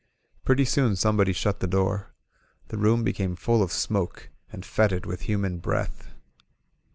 [0.43, 2.15] Pretty soon somebody shut the door.
[2.69, 6.15] The room be came full of smoke and fetid with human breath.